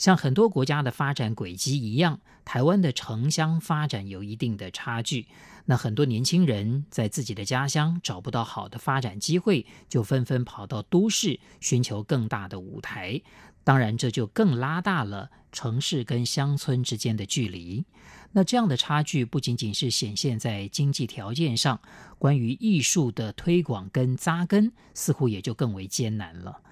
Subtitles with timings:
[0.00, 5.26] 像很多国家的发展轨迹一样，台湾的城乡发展有一定的差距。
[5.66, 13.20] 那很多年轻人在自己的家乡找不到好的发展机会，就纷纷跑到都市寻求更大的舞台。
[13.62, 17.84] 当然，这就更拉大了城市跟乡村之间的距离。
[18.32, 21.78] 那这样的差距不仅仅是显现在经济条件上，
[22.18, 26.62] 关于艺术的推广跟扎根，似乎也就更为艰难了。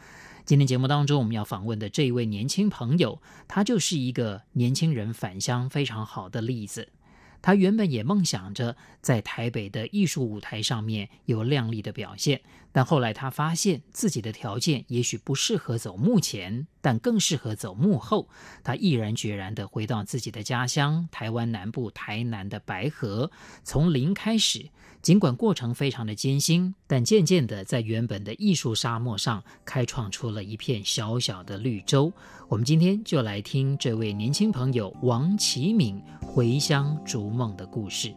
[0.48, 6.88] 今天节目当中，我们要访问的这一位年轻朋友，他就是一个年轻人返乡非常好的例子。
[7.42, 12.40] 他原本也梦想着在台北的艺术舞台上面有亮丽的表现，
[12.72, 18.30] 但后来他发现自己的条件也许不适合走幕前，但更适合走幕后。
[18.64, 23.30] 他毅然决然地回到自己的家乡台湾南部台南的白河，
[23.62, 24.70] 从零开始。
[25.08, 32.12] 尽管过程非常的艰辛，但渐渐的在原本的艺术沙漠上开创出了一片小小的绿洲。
[32.46, 38.14] 我们今天就来听这位年轻朋友王启敏回乡逐梦的故事。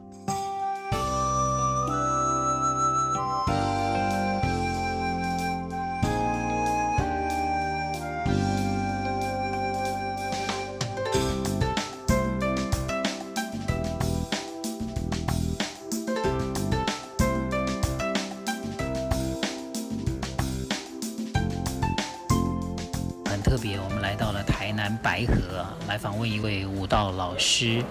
[25.03, 27.83] 白河来访问一位舞蹈老师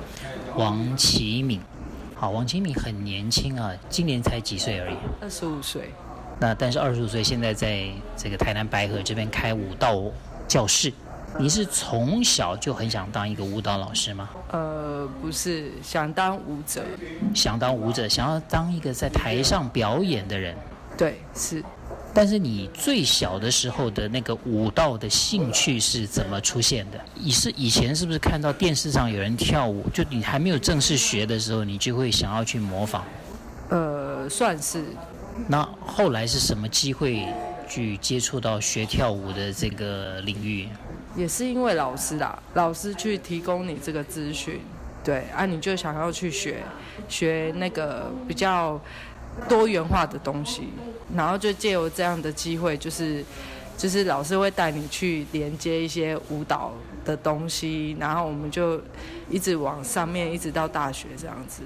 [0.55, 1.61] 王启敏。
[2.14, 4.97] 好，王启敏很年轻啊，今年才几岁而已？
[5.20, 5.91] 二十五岁。
[6.38, 10.03] 那但是二十五岁，现在在这个台南白河这边开舞蹈
[10.49, 10.93] 教室。
[11.38, 14.31] 你是从小就很想当一个舞蹈老师吗？
[14.50, 16.82] 呃，不是，想当舞者。
[17.34, 20.56] 想当舞者，想要当一个在台上表演的人。
[20.99, 21.62] 对，是。
[22.12, 26.98] 但是你最小的时候的那个舞蹈的兴趣是怎么出现的？
[27.15, 33.03] 你是以前是不是看到电视上有人跳舞，就你还没有正式学的时候，你就会想要去模仿？
[33.69, 34.82] 呃，算是。
[35.47, 37.25] 那后来是什么机会
[37.69, 40.69] 去接触到学跳舞的这个领域？
[41.16, 44.60] 也是因为老师啦，老师去提供你这个资讯，
[45.04, 46.65] 对啊，你就想要去学，
[47.09, 48.81] 学那个比较。
[49.49, 50.69] 多元化的东西，
[51.15, 53.25] 然后就借由这样的机会，就是
[53.77, 56.73] 就是老师会带你去连接一些舞蹈
[57.05, 58.81] 的东西，然后我们就
[59.29, 61.63] 一直往上面，一直到大学这样子。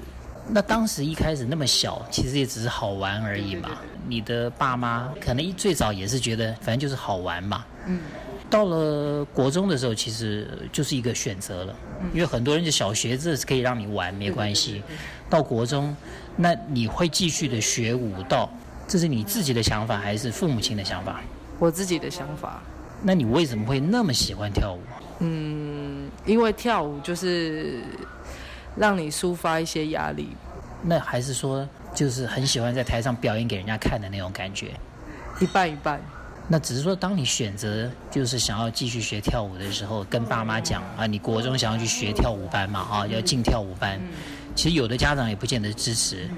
[0.46, 3.70] 那当时一开始那么小，其实也只是好玩而已嘛。
[4.06, 7.64] 你的爸妈可能一最早也是觉得，反正就是好玩嘛。
[7.86, 8.00] 嗯。
[8.54, 11.74] 到了国中的时候，其实就是一个选择了，
[12.12, 14.80] 因为很多人就小学这是可以让你玩没关系，
[15.28, 15.92] 到国中。
[16.36, 18.48] 那你会继续的学舞蹈，
[18.86, 21.20] 这是你自己的想法还是父母亲的想法？
[21.58, 22.62] 我自己的想法。
[23.02, 24.78] 那你为什么会那么喜欢跳舞？
[25.18, 27.80] 嗯，因为跳舞就是
[28.76, 30.28] 让你抒发一些压力。
[30.80, 34.68] 那还是说就是很喜欢在台上表演给人家看的那种感觉？
[35.40, 36.00] 一半一半。
[36.46, 43.98] 那只是说，当你选择就是想要继续学跳舞的时候，跟爸妈讲啊，你国中想要去学跳舞班嘛，啊，要进跳舞班。
[44.54, 46.28] 其实有的家长也不见得支持，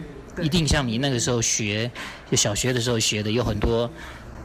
[0.40, 1.90] 一定像你那个时候学，
[2.30, 3.90] 就小学的时候学的，有很多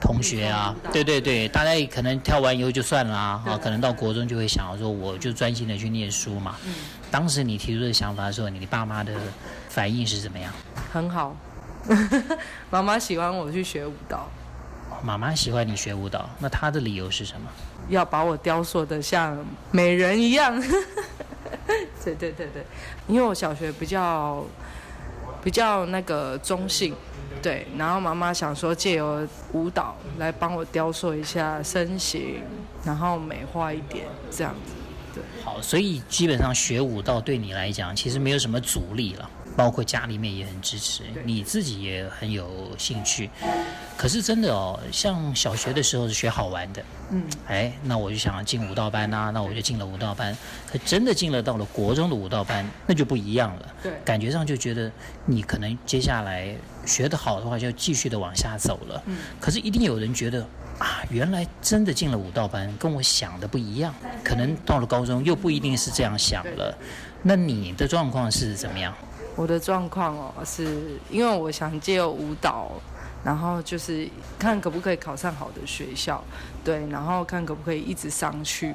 [0.01, 6.57] 同学啊，对对对，大家可能跳完以后就算了啊，啊，可能到国中就会想要说，我就专心的去念书嘛。
[7.11, 9.13] 当时你提出的想法的时候，你爸妈的
[9.69, 10.51] 反应是怎么样？
[10.91, 11.37] 很好，
[12.71, 14.27] 妈妈喜欢我去学舞蹈。
[15.03, 17.47] 妈妈喜欢你学舞蹈，那她的理由是什么？
[17.89, 19.37] 要把我雕塑的像
[19.71, 20.61] 美人一样。
[22.03, 22.65] 对对对对，
[23.07, 24.43] 因为我小学比较
[25.43, 26.95] 比较那个中性，
[27.41, 32.41] 对，然后妈妈想说借由舞蹈来帮我雕塑一下身形，
[32.83, 34.73] 然后美化一点这样子，
[35.13, 35.23] 对。
[35.43, 39.29] 好，所以基本上学舞蹈对你来讲其实没有什么阻力了。
[39.55, 43.29] 包括家里面也很支持，你自己也很有兴趣。
[43.97, 50.35] 可是真的哦，像小学的时候是学好玩的，嗯，哎，那我就想进舞蹈班呐、啊，那我就进了舞蹈班。
[50.71, 53.75] 可真的进了到了国中的舞蹈班，那就不一样了。
[53.83, 54.91] 对，感觉上就觉得
[55.25, 56.55] 你可能接下来
[56.85, 59.03] 学得好的话，就要继续的往下走了。
[59.05, 60.41] 嗯，可是一定有人觉得
[60.79, 63.93] 啊，原来真的进了舞蹈班，跟我想的不一样。
[64.23, 66.75] 可能到了高中又不一定是这样想了。
[67.21, 68.91] 那你的状况是怎么样？
[69.35, 72.71] 我的状况哦，是因为我想借由舞蹈，
[73.23, 74.07] 然后就是
[74.37, 76.21] 看可不可以考上好的学校，
[76.63, 78.73] 对，然后看可不可以一直上去，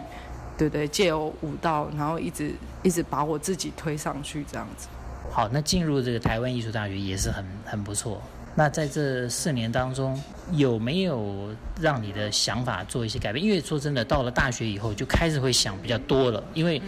[0.56, 4.88] 对对，借由舞蹈，然后一直一直把我自己推上去，这样子。
[5.31, 8.23] 好，那进入这个台湾艺术大学也是很很不错。
[8.55, 10.19] 那在这四年当中，
[10.52, 13.44] 有没有让你的想法做一些改变？
[13.44, 16.81] 因为说真的，到了大学以后就开始会想比较多了，因为。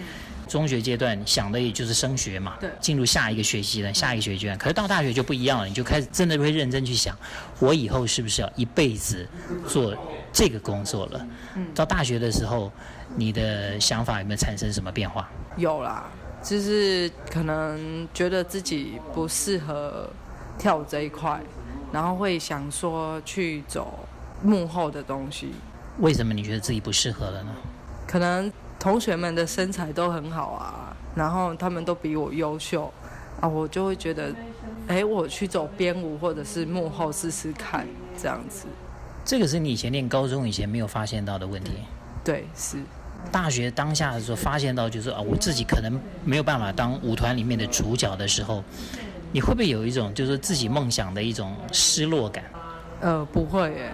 [0.49, 4.57] 中学阶段想的也就是升学嘛，对，进入下一个学习的下一个学阶段。
[4.57, 7.15] 可是到大学就不一样了，你就开始真的会认真去想，
[7.61, 9.29] 我以后是不是要一辈子
[9.69, 9.95] 做
[10.33, 11.27] 这个工作了？
[11.55, 12.73] 嗯，到大学的时候，
[13.15, 15.31] 你的想法有没有产生什么变化？
[15.57, 16.11] 有啦，
[16.43, 20.09] 就是可能觉得自己不适合
[20.59, 21.39] 跳舞这一块，
[21.93, 24.09] 然后会想说去走
[24.43, 25.53] 幕后的东西。
[25.99, 27.55] 为什么你觉得自己不适合了呢？
[28.07, 28.51] 可能。
[28.79, 32.93] 同学们的身材都很好啊，然后他们都比我优秀
[33.41, 34.33] 啊，我就会觉得，
[34.87, 37.87] 哎，我去走编舞或者是幕后试试看，
[38.17, 38.67] 这样子。
[39.25, 41.73] 这个是你以前念高中以前没有发现到的问题。
[42.25, 42.79] 对，是。
[43.33, 48.63] 大学当下的时候发现到，就是啊，我自己可能没有办法当舞团里面的主角的时候，
[49.33, 52.45] 你会不会有一种就是自己梦想的一种失落感？
[53.01, 53.93] 呃，不会耶。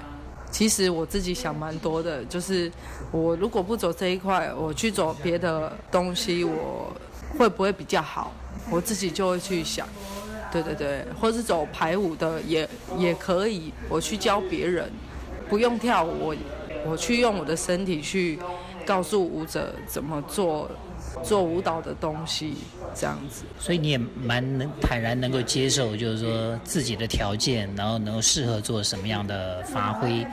[0.54, 2.70] 其实我自己想蛮多的，就是
[3.10, 6.92] 我如果不走这一块，我去走别的东西，我
[7.36, 8.32] 会不会比较好？
[8.70, 9.84] 我自己就会去想，
[10.52, 14.88] 对对对，或是走排舞的也也可以，我去教别人，
[15.48, 16.36] 不用跳舞，我
[16.86, 18.38] 我去用我的身体去
[18.86, 20.70] 告诉舞者怎么做。
[21.22, 22.54] 做舞蹈的东西，
[22.94, 30.26] 这样子，所以你也蛮能坦然能够接受，就是说自己的条件，然后能够适合做什么样的发挥。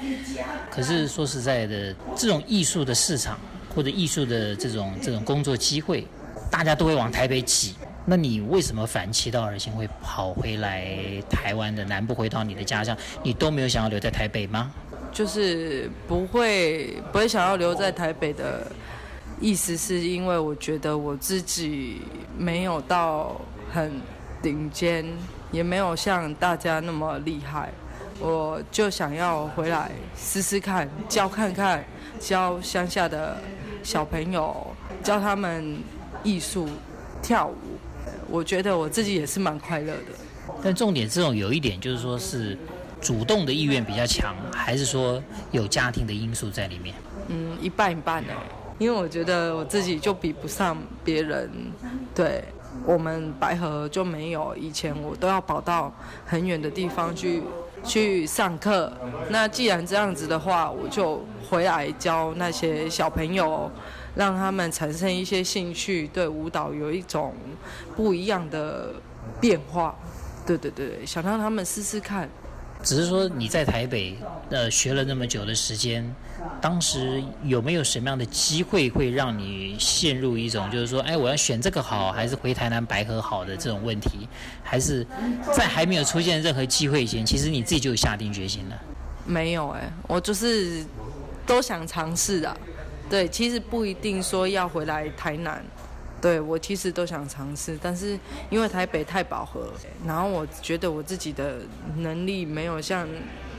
[0.69, 3.39] 可是说实在的，这种艺术的市场
[3.73, 6.05] 或者艺术的这种这种工作机会，
[6.49, 7.75] 大家都会往台北挤。
[8.03, 10.97] 那你为什么反其道而行，会跑回来
[11.29, 12.97] 台湾的南部，回到你的家乡？
[13.21, 14.71] 你都没有想要留在台北吗？
[15.11, 18.65] 就是不会不会想要留在台北的。
[19.41, 22.03] 意思是因为我觉得我自己
[22.37, 23.41] 没有到
[23.73, 23.91] 很
[24.39, 25.03] 顶尖，
[25.51, 27.71] 也没有像大家那么厉害，
[28.19, 31.83] 我就想要回来试试看，教看看，
[32.19, 33.35] 教乡下的
[33.81, 35.75] 小朋友，教他们
[36.23, 36.69] 艺术
[37.23, 37.55] 跳舞。
[38.29, 40.53] 我觉得我自己也是蛮快乐的。
[40.63, 42.55] 但重点这种有一点就是说是
[43.01, 46.95] 主动的意愿比较强，还是说有家庭的因素在里面？
[47.29, 48.33] 嗯，一半一半的。
[48.81, 51.47] 因为我觉得我自己就比不上别人，
[52.15, 52.43] 对，
[52.83, 55.93] 我们白河就没有，以前我都要跑到
[56.25, 57.43] 很远的地方去
[57.83, 58.91] 去上课。
[59.29, 63.69] 那既然这样子的话，我就回来教那些小朋友，
[64.15, 67.35] 让他们产生一些兴趣，对舞蹈有一种
[67.95, 68.95] 不一样的
[69.39, 69.95] 变化。
[70.43, 72.27] 对对对，想让他们试试看。
[72.83, 74.17] 只是说你在台北
[74.49, 76.03] 呃学了那么久的时间，
[76.59, 84.27] 当时有没有什么样的机会会让你陷入一种就是说，哎，我要选这个好，还是回台南白河好的这种问题？
[84.63, 85.05] 还是
[85.53, 88.81] 在还没有出现任何机会以前，其实你自己就下定决心了？
[89.25, 90.83] 没有哎，我就是
[91.45, 92.57] 都想尝试的。
[93.09, 95.63] 对，其实不一定说要回来台南。
[96.21, 98.17] 对，我其实都想尝试，但是
[98.51, 99.73] 因为台北太饱和，
[100.05, 101.61] 然后我觉得我自己的
[101.97, 103.07] 能力没有像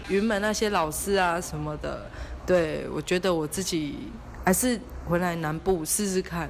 [0.08, 2.06] 云门那些老师啊什么的。
[2.46, 4.10] 对，我觉得我自己
[4.44, 6.48] 还是回来南部试试看，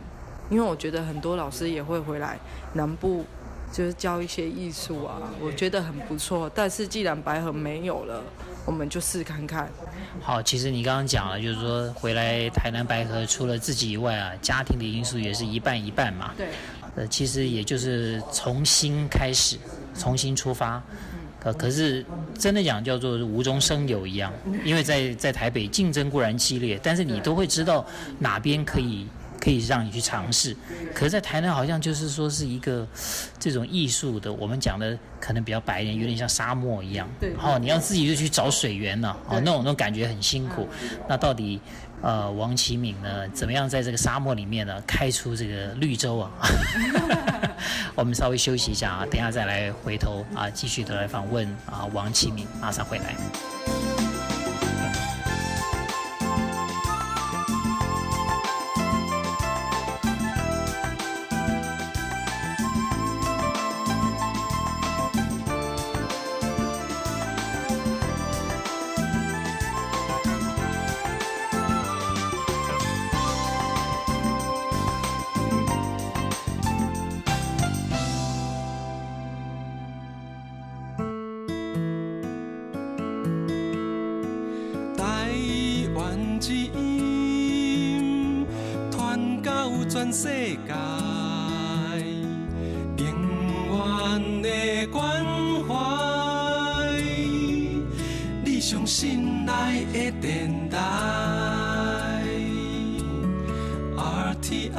[0.50, 2.38] 因为我觉得很多老师也会回来
[2.74, 3.24] 南部，
[3.72, 6.50] 就是教一些艺术啊，我觉得很不错。
[6.54, 8.22] 但是既然白河没有了。
[8.64, 9.68] 我们就试看看。
[10.20, 16.30] 好，其实你刚刚讲了，就是说回来台南白河，除了自己以外啊，家庭的因素也是一半一半嘛。
[16.36, 16.46] 对。
[16.94, 19.56] 呃，其实也就是重新开始，
[19.98, 20.80] 重新出发。
[21.40, 22.06] 可可是
[22.38, 24.32] 真的讲叫做无中生有一样，
[24.64, 27.84] 因为在在台北竞争固然激烈，但是你都会知道
[28.20, 29.08] 哪边可以。
[29.42, 30.56] 可以让你去尝试，
[30.94, 32.86] 可是，在台南好像就是说是一个
[33.40, 37.08] 这种艺术的，我们讲的可能比较白一点，有点像沙漠一样。
[37.18, 37.32] 对。
[37.42, 40.68] 哦，你要自己就去找水源了，哦，那种那种感觉很辛苦。
[41.08, 41.60] 那到底，
[42.02, 46.30] 呃，王启敏呢，怎么样在这个沙漠里面呢，开出这个绿洲啊？
[47.96, 54.01] 我们稍微休息一下啊，等一下再来回头啊，继续的来访问啊，王启敏，马上回来。
[90.12, 90.74] 世界，
[92.98, 93.02] 永
[93.72, 95.24] 远的关
[95.66, 95.74] 怀，
[98.44, 100.76] 你上心爱的电台
[103.96, 104.70] ，RTI。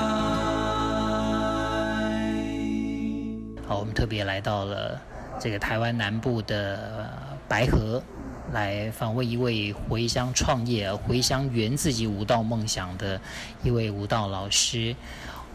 [3.67, 5.01] 好，我们特别来到了
[5.39, 7.09] 这个台湾南部的
[7.47, 8.03] 白河。
[8.53, 13.19] 来访问一位回乡创业、回乡圆自己舞蹈梦想的
[13.63, 14.95] 一位舞蹈老师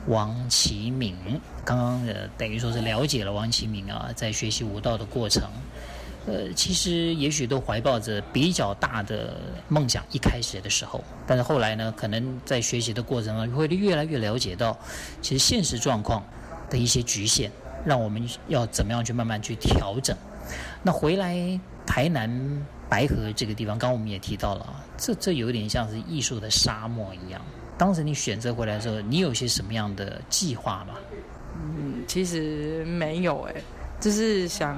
[0.09, 1.17] 王启敏。
[1.65, 5.45] 刚刚呃，等于说是了解了王启敏啊，在学习舞蹈的过程。
[6.27, 9.37] 呃，其实也许都怀抱着比较大的
[9.69, 14.77] 梦想，一开始的时候，但是后来呢，可能在学习的过程中，会越来越了解到，
[15.23, 16.23] 其实现实状况
[16.69, 17.51] 的一些局限，
[17.87, 20.17] 让我们要怎么样去慢慢去调整。
[20.83, 22.67] 那回来台南。
[22.89, 27.41] 白河这个地方，刚刚我们也提到了啊，这这有点像是艺术的沙漠一样。
[27.77, 30.95] 当时你选择回来的时候，你有些什么样的计划吗？
[31.61, 33.55] 嗯，其实没有哎，
[34.01, 34.77] 就是想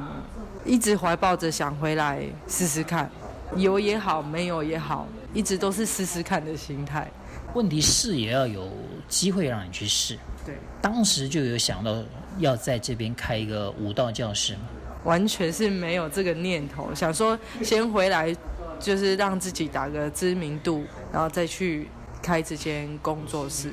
[0.64, 3.10] 一直怀抱着想回来试试看，
[3.56, 7.10] 有也好，没有也好，一直都是试试看的心态。
[7.54, 8.70] 问题是也要有
[9.08, 10.18] 机会让你去试。
[10.44, 12.02] 对，当时就有想到
[12.38, 14.62] 要在这边开一个舞蹈教室吗？
[15.04, 18.34] 完全是没有这个念头，想说先回来，
[18.78, 21.88] 就是让自己打个知名度，然后再去
[22.22, 23.70] 开这间工作室。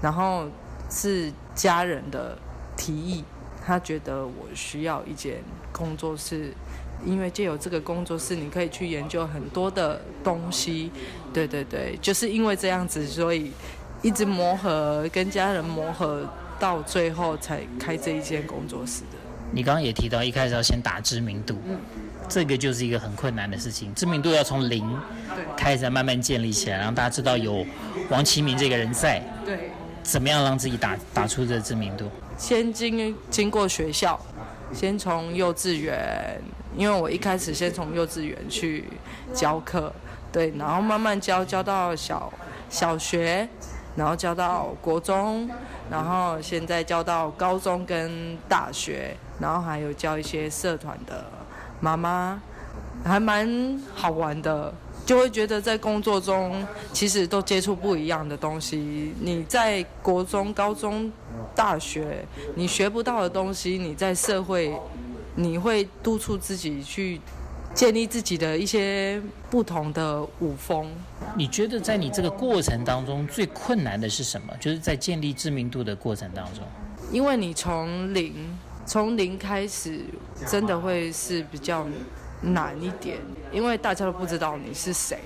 [0.00, 0.48] 然后
[0.88, 2.38] 是家人的
[2.76, 3.24] 提议，
[3.64, 6.54] 他觉得我需要一间工作室，
[7.04, 10.90] 因为借由这个工作室，你可以去研究很多的东西。
[11.34, 13.52] 对对对，就是因为这样子，所以
[14.02, 16.26] 一直磨合，跟家人磨合，
[16.58, 19.18] 到最后才开这一间工作室的。
[19.52, 21.78] 你刚刚也提到，一开始要先打知名度，嗯，
[22.28, 23.94] 这个就是一个很困难的事情。
[23.94, 24.84] 知名度要从零
[25.56, 27.66] 开始慢慢建立起来，让大家知道有
[28.08, 29.20] 王其明这个人在。
[29.44, 29.70] 对，
[30.02, 32.10] 怎么样让自己打打出这知名度？
[32.38, 34.18] 先经经过学校，
[34.72, 36.40] 先从幼稚园，
[36.76, 38.84] 因为我一开始先从幼稚园去
[39.34, 39.92] 教课，
[40.32, 42.32] 对，然后慢慢教教到小
[42.68, 43.48] 小学。
[43.96, 45.50] 然后教到国中，
[45.90, 51.24] 然后现在教到高中跟大学，然后还有教一些社团的
[51.80, 52.40] 妈妈，
[53.04, 54.72] 还蛮好玩的。
[55.06, 59.12] 就会觉得在工作中其实都接触不一样的东西。
[59.20, 61.10] 你在国中、高中、
[61.54, 64.72] 大学，你学不到的东西，你在社会，
[65.34, 67.20] 你会督促自己去。
[67.72, 70.90] 建立自己的一些不同的舞风。
[71.36, 74.52] 你觉得在你这个过程当中最困难的是什么？
[74.58, 76.64] 就是在建立知名度的过程当中。
[77.12, 78.34] 因为你从零
[78.90, 80.00] 从零开始，
[80.48, 81.86] 真的会是比较
[82.40, 83.18] 难一点，
[83.52, 85.16] 因为大家都不知道你是谁，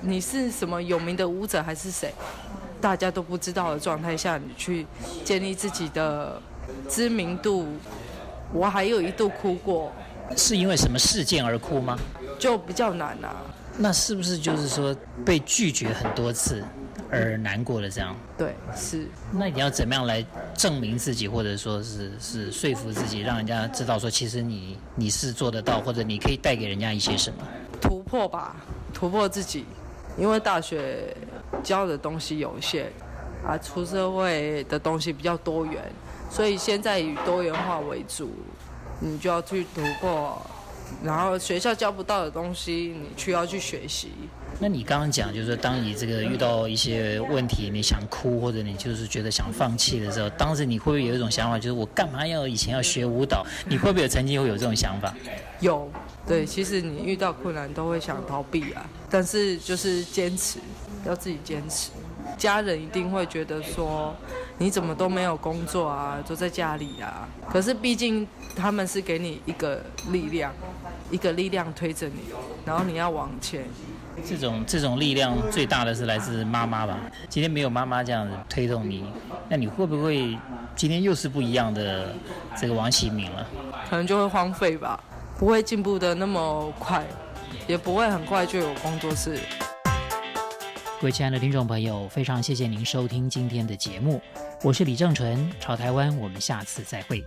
[0.00, 2.14] 你是什么有名的舞者还是谁，
[2.80, 4.86] 大家都不知道的状态下，你去
[5.22, 6.40] 建立自己的
[6.88, 7.68] 知名度。
[8.54, 9.92] 我还有一度哭过。
[10.34, 11.98] 是因为什么事件而哭吗？
[12.38, 13.36] 就比较难啊。
[13.76, 14.96] 那是不是就是说
[15.26, 16.64] 被拒绝很多次
[17.10, 18.16] 而难过的这样？
[18.38, 19.06] 对，是。
[19.32, 20.24] 那你要怎么样来
[20.54, 27.38] 证明自己，或者说是是说服自己，让人家知道说其实你你是做得到，或者你可以带给人家一些什么？
[27.80, 28.56] 突破吧，
[28.94, 29.64] 突破自己。
[30.16, 31.16] 因为大学
[31.62, 32.86] 教的东西有限，
[33.46, 35.82] 啊，出社会的东西比较多元，
[36.30, 38.30] 所以现在以多元化为主。
[39.02, 40.38] 你就要去突破，
[41.02, 44.12] 然后学校教不到的东西，你需要去学习。
[44.58, 53.46] 那你刚刚讲，就是说，当你这个遇到一些问题，你想哭，或者你就是觉得想放弃的时候，当时你会不会有一种想法，就是我干嘛要以前要学舞蹈？
[53.66, 55.14] 你会不会有曾经会有这种想法？
[55.60, 55.90] 有，
[56.26, 60.58] 对，其实你遇到困难都会想逃避啊，但是就是坚持，
[61.06, 61.90] 要自己坚持。
[62.36, 64.14] 家人一定会觉得说，
[64.58, 67.26] 你怎么都没有工作啊，都在家里啊。
[67.50, 70.52] 可是毕竟他们是给你一个力量，
[71.10, 72.20] 一个力量推着你，
[72.66, 73.64] 然后你要往前。
[74.26, 76.98] 这种这种力量最大的是来自妈妈吧？
[77.28, 79.04] 今天没有妈妈这样子推动你，
[79.48, 80.38] 那你会不会
[80.74, 82.14] 今天又是不一样的
[82.56, 83.46] 这个王启明了？
[83.88, 85.02] 可能就会荒废吧，
[85.38, 87.04] 不会进步的那么快，
[87.66, 89.38] 也不会很快就有工作室。
[91.00, 94.20] 各位亲爱的听众朋友，非常谢谢您收听今天的节目，
[94.62, 97.24] 我是李正淳，潮台湾，我们下次再会。